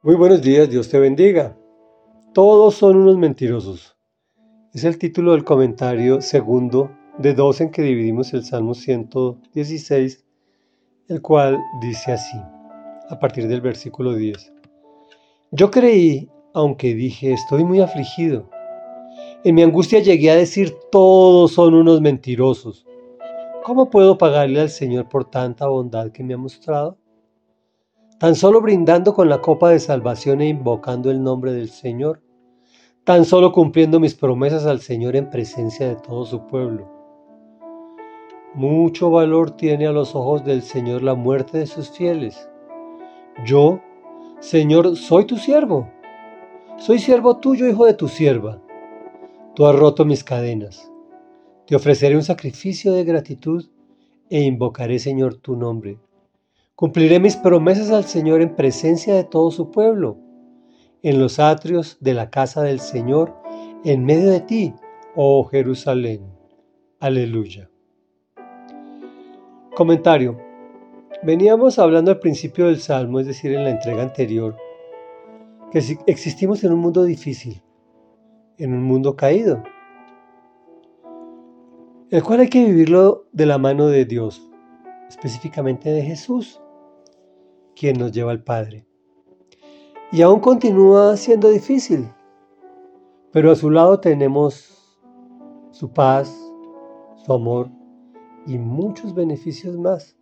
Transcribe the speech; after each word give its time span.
Muy 0.00 0.14
buenos 0.14 0.42
días, 0.42 0.70
Dios 0.70 0.88
te 0.88 0.96
bendiga. 1.00 1.58
Todos 2.32 2.76
son 2.76 2.98
unos 2.98 3.18
mentirosos. 3.18 3.96
Es 4.72 4.84
el 4.84 4.96
título 4.96 5.32
del 5.32 5.42
comentario 5.42 6.20
segundo 6.20 6.92
de 7.18 7.34
dos 7.34 7.60
en 7.60 7.72
que 7.72 7.82
dividimos 7.82 8.32
el 8.32 8.44
Salmo 8.44 8.74
116, 8.74 10.24
el 11.08 11.20
cual 11.20 11.58
dice 11.80 12.12
así, 12.12 12.38
a 13.10 13.18
partir 13.18 13.48
del 13.48 13.60
versículo 13.60 14.14
10. 14.14 14.52
Yo 15.50 15.68
creí, 15.68 16.30
aunque 16.54 16.94
dije, 16.94 17.32
estoy 17.32 17.64
muy 17.64 17.80
afligido. 17.80 18.48
En 19.42 19.56
mi 19.56 19.64
angustia 19.64 19.98
llegué 19.98 20.30
a 20.30 20.36
decir, 20.36 20.76
todos 20.92 21.54
son 21.54 21.74
unos 21.74 22.00
mentirosos. 22.00 22.86
¿Cómo 23.64 23.90
puedo 23.90 24.16
pagarle 24.16 24.60
al 24.60 24.70
Señor 24.70 25.08
por 25.08 25.28
tanta 25.28 25.66
bondad 25.66 26.12
que 26.12 26.22
me 26.22 26.34
ha 26.34 26.38
mostrado? 26.38 26.98
Tan 28.18 28.34
solo 28.34 28.60
brindando 28.60 29.14
con 29.14 29.28
la 29.28 29.40
copa 29.40 29.70
de 29.70 29.78
salvación 29.78 30.40
e 30.40 30.48
invocando 30.48 31.10
el 31.10 31.22
nombre 31.22 31.52
del 31.52 31.70
Señor, 31.70 32.20
tan 33.04 33.24
solo 33.24 33.52
cumpliendo 33.52 34.00
mis 34.00 34.14
promesas 34.14 34.66
al 34.66 34.80
Señor 34.80 35.14
en 35.14 35.30
presencia 35.30 35.88
de 35.88 35.96
todo 35.96 36.24
su 36.24 36.46
pueblo. 36.46 36.90
Mucho 38.54 39.10
valor 39.10 39.52
tiene 39.52 39.86
a 39.86 39.92
los 39.92 40.16
ojos 40.16 40.44
del 40.44 40.62
Señor 40.62 41.02
la 41.02 41.14
muerte 41.14 41.58
de 41.58 41.66
sus 41.66 41.90
fieles. 41.90 42.50
Yo, 43.46 43.80
Señor, 44.40 44.96
soy 44.96 45.24
tu 45.26 45.36
siervo. 45.36 45.88
Soy 46.76 46.98
siervo 46.98 47.36
tuyo, 47.36 47.68
hijo 47.68 47.86
de 47.86 47.94
tu 47.94 48.08
sierva. 48.08 48.60
Tú 49.54 49.66
has 49.66 49.76
roto 49.76 50.04
mis 50.04 50.24
cadenas. 50.24 50.90
Te 51.66 51.76
ofreceré 51.76 52.16
un 52.16 52.22
sacrificio 52.24 52.92
de 52.92 53.04
gratitud 53.04 53.64
e 54.28 54.42
invocaré, 54.42 54.98
Señor, 54.98 55.34
tu 55.34 55.54
nombre. 55.54 55.98
Cumpliré 56.78 57.18
mis 57.18 57.34
promesas 57.34 57.90
al 57.90 58.04
Señor 58.04 58.40
en 58.40 58.54
presencia 58.54 59.12
de 59.12 59.24
todo 59.24 59.50
su 59.50 59.72
pueblo, 59.72 60.16
en 61.02 61.18
los 61.18 61.40
atrios 61.40 61.98
de 61.98 62.14
la 62.14 62.30
casa 62.30 62.62
del 62.62 62.78
Señor, 62.78 63.34
en 63.82 64.04
medio 64.04 64.30
de 64.30 64.38
ti, 64.38 64.74
oh 65.16 65.42
Jerusalén. 65.42 66.22
Aleluya. 67.00 67.68
Comentario. 69.74 70.38
Veníamos 71.24 71.80
hablando 71.80 72.12
al 72.12 72.20
principio 72.20 72.66
del 72.66 72.78
Salmo, 72.78 73.18
es 73.18 73.26
decir, 73.26 73.52
en 73.52 73.64
la 73.64 73.70
entrega 73.70 74.04
anterior, 74.04 74.54
que 75.72 75.82
existimos 76.06 76.62
en 76.62 76.72
un 76.74 76.78
mundo 76.78 77.02
difícil, 77.02 77.60
en 78.56 78.72
un 78.72 78.84
mundo 78.84 79.16
caído, 79.16 79.64
el 82.10 82.22
cual 82.22 82.38
hay 82.38 82.48
que 82.48 82.64
vivirlo 82.64 83.26
de 83.32 83.46
la 83.46 83.58
mano 83.58 83.88
de 83.88 84.04
Dios, 84.04 84.48
específicamente 85.08 85.90
de 85.90 86.02
Jesús 86.02 86.60
quien 87.78 87.98
nos 87.98 88.12
lleva 88.12 88.32
al 88.32 88.42
Padre. 88.42 88.86
Y 90.10 90.22
aún 90.22 90.40
continúa 90.40 91.16
siendo 91.16 91.48
difícil, 91.48 92.08
pero 93.30 93.52
a 93.52 93.56
su 93.56 93.70
lado 93.70 94.00
tenemos 94.00 94.98
su 95.70 95.92
paz, 95.92 96.34
su 97.16 97.32
amor 97.32 97.70
y 98.46 98.58
muchos 98.58 99.14
beneficios 99.14 99.76
más. 99.76 100.16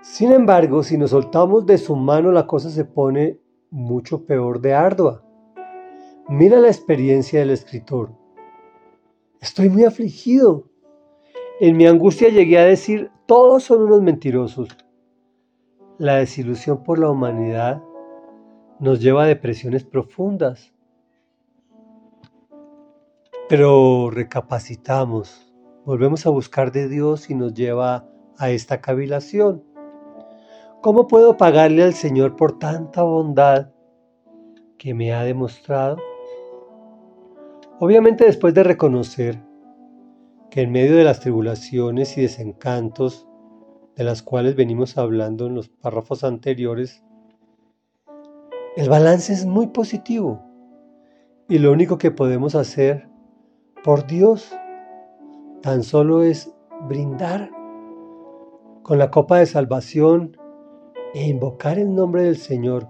Sin 0.00 0.32
embargo, 0.32 0.82
si 0.82 0.98
nos 0.98 1.10
soltamos 1.10 1.66
de 1.66 1.78
su 1.78 1.94
mano, 1.94 2.32
la 2.32 2.46
cosa 2.46 2.70
se 2.70 2.84
pone 2.84 3.38
mucho 3.70 4.24
peor 4.26 4.60
de 4.60 4.74
ardua. 4.74 5.22
Mira 6.28 6.58
la 6.58 6.68
experiencia 6.68 7.40
del 7.40 7.50
escritor. 7.50 8.10
Estoy 9.40 9.68
muy 9.68 9.84
afligido. 9.84 10.64
En 11.60 11.76
mi 11.76 11.86
angustia 11.86 12.28
llegué 12.28 12.58
a 12.58 12.64
decir, 12.64 13.10
todos 13.26 13.62
son 13.64 13.82
unos 13.82 14.02
mentirosos. 14.02 14.68
La 16.02 16.16
desilusión 16.16 16.82
por 16.82 16.98
la 16.98 17.08
humanidad 17.08 17.80
nos 18.80 18.98
lleva 19.00 19.22
a 19.22 19.26
depresiones 19.28 19.84
profundas. 19.84 20.72
Pero 23.48 24.10
recapacitamos, 24.10 25.54
volvemos 25.84 26.26
a 26.26 26.30
buscar 26.30 26.72
de 26.72 26.88
Dios 26.88 27.30
y 27.30 27.36
nos 27.36 27.54
lleva 27.54 28.04
a 28.36 28.50
esta 28.50 28.80
cavilación. 28.80 29.62
¿Cómo 30.80 31.06
puedo 31.06 31.36
pagarle 31.36 31.84
al 31.84 31.94
Señor 31.94 32.34
por 32.34 32.58
tanta 32.58 33.04
bondad 33.04 33.70
que 34.78 34.94
me 34.94 35.12
ha 35.12 35.22
demostrado? 35.22 35.98
Obviamente 37.78 38.24
después 38.24 38.54
de 38.54 38.64
reconocer 38.64 39.40
que 40.50 40.62
en 40.62 40.72
medio 40.72 40.96
de 40.96 41.04
las 41.04 41.20
tribulaciones 41.20 42.18
y 42.18 42.22
desencantos 42.22 43.28
de 43.96 44.04
las 44.04 44.22
cuales 44.22 44.56
venimos 44.56 44.98
hablando 44.98 45.46
en 45.46 45.54
los 45.54 45.68
párrafos 45.68 46.24
anteriores, 46.24 47.02
el 48.76 48.88
balance 48.88 49.32
es 49.32 49.44
muy 49.44 49.66
positivo 49.68 50.42
y 51.48 51.58
lo 51.58 51.72
único 51.72 51.98
que 51.98 52.10
podemos 52.10 52.54
hacer 52.54 53.08
por 53.84 54.06
Dios 54.06 54.54
tan 55.60 55.82
solo 55.82 56.22
es 56.22 56.54
brindar 56.88 57.50
con 58.82 58.98
la 58.98 59.10
copa 59.10 59.38
de 59.38 59.46
salvación 59.46 60.36
e 61.14 61.28
invocar 61.28 61.78
el 61.78 61.94
nombre 61.94 62.22
del 62.22 62.36
Señor, 62.36 62.88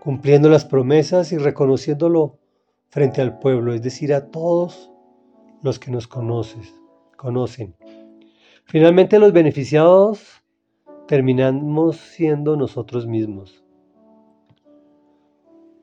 cumpliendo 0.00 0.48
las 0.48 0.64
promesas 0.64 1.32
y 1.32 1.38
reconociéndolo 1.38 2.38
frente 2.88 3.20
al 3.20 3.38
pueblo, 3.38 3.74
es 3.74 3.82
decir, 3.82 4.12
a 4.14 4.30
todos 4.30 4.90
los 5.62 5.78
que 5.78 5.90
nos 5.90 6.08
conoces, 6.08 6.74
conocen. 7.16 7.79
Finalmente 8.70 9.18
los 9.18 9.32
beneficiados 9.32 10.44
terminamos 11.08 11.96
siendo 11.96 12.56
nosotros 12.56 13.04
mismos. 13.04 13.64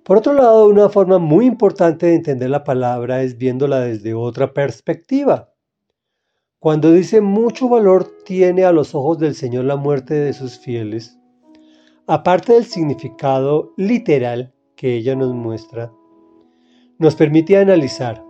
Por 0.06 0.16
otro 0.16 0.31
lado, 0.31 0.70
una 0.70 0.88
forma 0.88 1.20
muy 1.20 1.47
importante 1.47 2.06
de 2.06 2.16
entender 2.16 2.50
la 2.50 2.64
palabra 2.64 3.24
es 3.24 3.38
viéndola 3.38 3.81
desde 3.81 4.14
otra 4.14 4.53
perspectiva. 4.53 5.53
Cuando 6.59 6.94
dice 6.94 7.20
mucho 7.20 7.68
valor 7.68 8.09
tiene 8.24 8.64
a 8.64 8.72
los 8.72 8.96
ojos 8.96 9.20
del 9.20 9.36
Señor 9.36 9.66
la 9.66 9.76
muerte 9.76 10.14
de 10.14 10.31
sus 10.31 10.58
fieles, 10.58 11.20
aparte 12.06 12.53
del 12.53 12.64
significado 12.64 13.74
literal 13.76 14.53
que 14.78 14.96
ella 14.96 15.14
nos 15.14 15.34
muestra, 15.34 15.92
nos 17.00 17.16
permite 17.16 17.58
analizar 17.58 18.24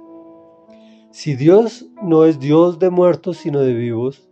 si 1.11 1.35
Dios 1.35 1.85
no 2.01 2.25
es 2.25 2.39
Dios 2.39 2.79
de 2.79 2.89
muertos 2.89 3.37
sino 3.37 3.59
de 3.59 3.75
vivos, 3.75 4.26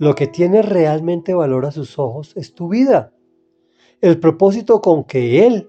lo 0.00 0.14
que 0.14 0.26
tiene 0.26 0.62
realmente 0.62 1.34
valor 1.34 1.66
a 1.66 1.72
sus 1.72 1.98
ojos 1.98 2.32
es 2.34 2.54
tu 2.54 2.68
vida. 2.68 3.12
El 4.00 4.18
propósito 4.18 4.80
con 4.80 5.04
que 5.04 5.46
Él 5.46 5.68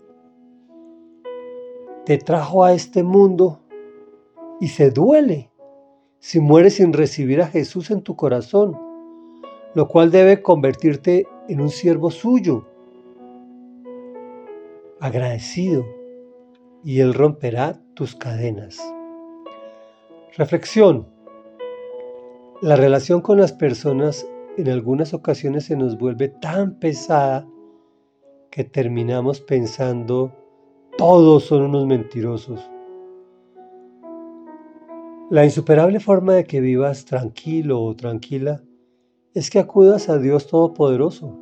te 2.06 2.18
trajo 2.18 2.64
a 2.64 2.72
este 2.72 3.04
mundo 3.04 3.60
y 4.62 4.70
se 4.70 4.90
duele 4.90 5.52
si 6.20 6.40
mueres 6.40 6.76
sin 6.76 6.94
recibir 6.94 7.42
a 7.42 7.48
Jesús 7.48 7.92
en 7.92 8.04
tu 8.04 8.16
corazón, 8.16 8.80
lo 9.76 9.90
cual 9.90 10.12
debe 10.12 10.42
convertirte 10.42 11.28
en 11.50 11.60
un 11.60 11.70
siervo 11.70 12.10
suyo, 12.10 12.66
agradecido, 15.02 15.86
y 16.86 17.02
Él 17.02 17.14
romperá 17.14 17.82
tus 17.96 18.16
cadenas. 18.16 18.80
Reflexión. 20.38 21.21
La 22.62 22.76
relación 22.76 23.22
con 23.22 23.40
las 23.40 23.54
personas 23.54 24.28
en 24.56 24.70
algunas 24.70 25.16
ocasiones 25.16 25.66
se 25.66 25.76
nos 25.76 25.98
vuelve 25.98 26.28
tan 26.28 26.76
pesada 26.76 27.48
que 28.52 28.64
terminamos 28.64 29.42
pensando 29.42 30.32
todos 30.96 31.46
son 31.46 31.64
unos 31.64 31.88
mentirosos. 31.88 32.70
La 35.32 35.44
insuperable 35.44 36.00
forma 36.00 36.36
de 36.36 36.44
que 36.44 36.62
vivas 36.62 37.06
tranquilo 37.06 37.82
o 37.82 37.96
tranquila 37.96 38.62
es 39.34 39.50
que 39.50 39.58
acudas 39.58 40.08
a 40.08 40.20
Dios 40.20 40.46
Todopoderoso, 40.46 41.36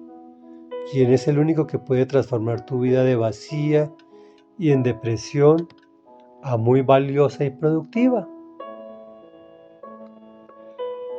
quien 0.90 1.12
es 1.12 1.28
el 1.28 1.38
único 1.38 1.68
que 1.68 1.80
puede 1.80 2.06
transformar 2.06 2.66
tu 2.66 2.80
vida 2.80 3.04
de 3.04 3.18
vacía 3.18 3.92
y 4.58 4.72
en 4.72 4.84
depresión 4.84 5.68
a 6.44 6.56
muy 6.56 6.82
valiosa 6.82 7.44
y 7.44 7.50
productiva. 7.50 8.26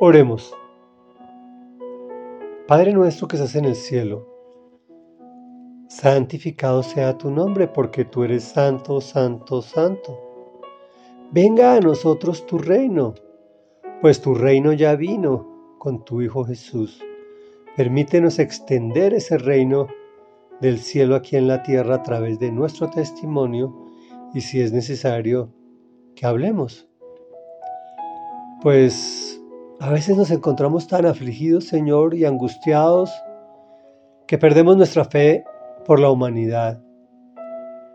Oremos. 0.02 0.56
Padre 2.66 2.94
nuestro 2.94 3.28
que 3.28 3.36
estás 3.36 3.54
en 3.54 3.66
el 3.66 3.74
cielo, 3.74 4.26
santificado 5.88 6.82
sea 6.82 7.18
tu 7.18 7.30
nombre 7.30 7.68
porque 7.68 8.06
tú 8.06 8.24
eres 8.24 8.44
santo, 8.44 9.02
santo, 9.02 9.60
santo. 9.60 10.18
Venga 11.32 11.74
a 11.74 11.80
nosotros 11.80 12.46
tu 12.46 12.56
reino, 12.56 13.12
pues 14.00 14.22
tu 14.22 14.34
reino 14.34 14.72
ya 14.72 14.96
vino 14.96 15.76
con 15.76 16.02
tu 16.02 16.22
Hijo 16.22 16.46
Jesús. 16.46 17.04
Permítenos 17.76 18.38
extender 18.38 19.12
ese 19.12 19.36
reino 19.36 19.88
del 20.62 20.78
cielo 20.78 21.14
aquí 21.14 21.36
en 21.36 21.46
la 21.46 21.62
tierra 21.62 21.96
a 21.96 22.02
través 22.02 22.38
de 22.38 22.50
nuestro 22.50 22.88
testimonio 22.88 23.84
y 24.32 24.40
si 24.40 24.62
es 24.62 24.72
necesario 24.72 25.52
que 26.14 26.24
hablemos. 26.24 26.88
Pues 28.62 29.29
a 29.80 29.88
veces 29.88 30.14
nos 30.14 30.30
encontramos 30.30 30.86
tan 30.86 31.06
afligidos, 31.06 31.64
Señor, 31.64 32.14
y 32.14 32.26
angustiados, 32.26 33.10
que 34.26 34.36
perdemos 34.36 34.76
nuestra 34.76 35.06
fe 35.06 35.42
por 35.86 35.98
la 35.98 36.10
humanidad, 36.10 36.82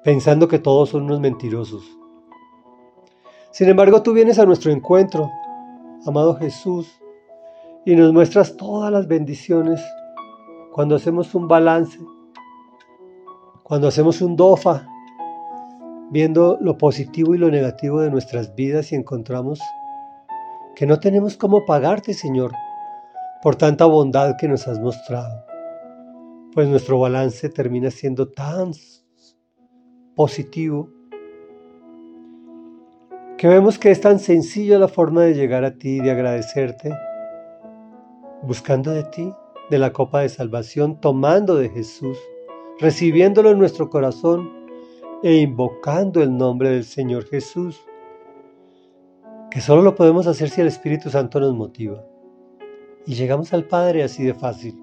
pensando 0.04 0.48
que 0.48 0.58
todos 0.58 0.90
son 0.90 1.04
unos 1.04 1.20
mentirosos. 1.20 1.84
Sin 3.52 3.70
embargo, 3.70 4.02
tú 4.02 4.14
vienes 4.14 4.40
a 4.40 4.48
nuestro 4.48 4.72
encuentro, 4.72 5.30
amado 6.08 6.36
Jesús, 6.38 6.92
y 7.86 7.96
nos 7.96 8.12
muestras 8.12 8.58
todas 8.58 8.92
las 8.92 9.08
bendiciones 9.08 9.80
cuando 10.74 10.96
hacemos 10.96 11.36
un 11.36 11.48
balance, 11.48 12.00
cuando 13.62 13.88
hacemos 13.88 14.24
un 14.24 14.36
DOFA, 14.36 14.88
viendo 16.10 16.58
lo 16.60 16.80
positivo 16.80 17.36
y 17.36 17.38
lo 17.38 17.52
negativo 17.52 18.02
de 18.02 18.10
nuestras 18.10 18.56
vidas 18.56 18.92
y 18.92 18.96
encontramos 18.96 19.62
que 20.76 20.86
no 20.86 21.00
tenemos 21.00 21.38
cómo 21.38 21.66
pagarte, 21.66 22.14
Señor, 22.14 22.52
por 23.42 23.56
tanta 23.56 23.86
bondad 23.86 24.36
que 24.38 24.48
nos 24.48 24.68
has 24.68 24.80
mostrado. 24.80 25.46
Pues 26.54 26.68
nuestro 26.68 27.00
balance 27.00 27.50
termina 27.50 27.92
siendo 27.92 28.30
tan 28.30 28.72
positivo 30.16 30.90
que 33.38 33.48
vemos 33.48 33.78
que 33.78 33.92
es 33.92 34.00
tan 34.00 34.20
sencilla 34.20 34.80
la 34.80 34.88
forma 34.88 35.24
de 35.24 35.34
llegar 35.34 35.66
a 35.66 35.76
ti 35.76 35.98
y 35.98 36.00
de 36.00 36.12
agradecerte, 36.12 36.94
buscando 38.42 38.92
de 38.92 39.04
ti, 39.04 39.34
de 39.70 39.78
la 39.78 39.92
copa 39.92 40.22
de 40.22 40.30
salvación, 40.30 41.00
tomando 41.02 41.56
de 41.56 41.70
Jesús, 41.70 42.18
recibiéndolo 42.80 43.52
en 43.52 43.60
nuestro 43.60 43.90
corazón 43.90 44.50
e 45.24 45.36
invocando 45.36 46.22
el 46.22 46.38
nombre 46.38 46.70
del 46.70 46.86
Señor 46.86 47.26
Jesús, 47.26 47.86
que 49.56 49.62
solo 49.62 49.82
lo 49.82 49.96
podemos 49.96 50.28
hacer 50.28 50.50
si 50.50 50.60
el 50.60 50.68
Espíritu 50.68 51.10
Santo 51.10 51.40
nos 51.40 51.56
motiva. 51.56 52.04
Y 53.08 53.14
llegamos 53.14 53.54
al 53.54 53.64
Padre 53.64 54.04
así 54.04 54.22
de 54.26 54.34
fácil. 54.34 54.78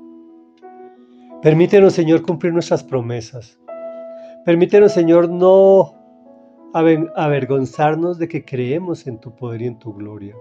Permítenos, 1.42 1.92
Señor, 1.92 2.22
cumplir 2.22 2.54
nuestras 2.54 2.82
promesas. 2.82 3.60
Permítenos, 4.46 4.92
Señor, 4.92 5.28
no 5.28 5.92
avergonzarnos 6.72 8.16
de 8.16 8.28
que 8.28 8.46
creemos 8.46 9.06
en 9.06 9.20
tu 9.20 9.36
poder 9.36 9.60
y 9.60 9.66
en 9.66 9.78
tu 9.78 9.92
gloria. 9.92 10.34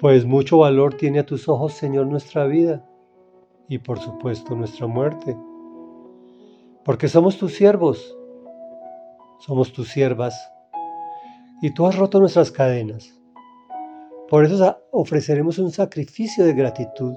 Pues 0.00 0.24
mucho 0.24 0.58
valor 0.58 0.94
tiene 0.94 1.20
a 1.20 1.26
tus 1.26 1.48
ojos, 1.48 1.72
Señor, 1.72 2.08
nuestra 2.08 2.46
vida 2.46 2.84
y 3.68 3.78
por 3.78 4.00
supuesto 4.00 4.56
nuestra 4.56 4.88
muerte. 4.88 5.36
Porque 6.84 7.06
somos 7.06 7.38
tus 7.38 7.54
siervos, 7.54 8.18
somos 9.38 9.72
tus 9.72 9.86
siervas 9.88 10.50
y 11.62 11.72
tú 11.72 11.86
has 11.86 11.96
roto 11.96 12.20
nuestras 12.20 12.50
cadenas. 12.50 13.14
Por 14.28 14.44
eso 14.44 14.78
ofreceremos 14.90 15.58
un 15.58 15.70
sacrificio 15.70 16.44
de 16.44 16.52
gratitud 16.52 17.14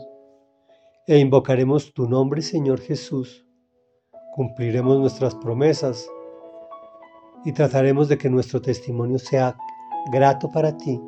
e 1.08 1.18
invocaremos 1.18 1.94
tu 1.94 2.08
nombre, 2.08 2.42
Señor 2.42 2.80
Jesús. 2.80 3.46
Cumpliremos 4.36 5.00
nuestras 5.00 5.34
promesas 5.36 6.08
y 7.44 7.52
trataremos 7.52 8.08
de 8.10 8.18
que 8.18 8.30
nuestro 8.30 8.62
testimonio 8.62 9.18
sea 9.18 9.58
grato 10.12 10.50
para 10.52 10.78
ti. 10.78 11.02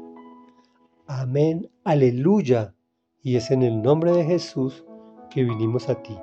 Amén, 1.08 1.70
aleluya. 1.84 2.74
Y 3.22 3.36
es 3.36 3.52
en 3.52 3.62
el 3.62 3.82
nombre 3.82 4.12
de 4.12 4.24
Jesús 4.24 4.84
que 5.30 5.44
vinimos 5.44 5.88
a 5.90 6.02
ti. 6.02 6.18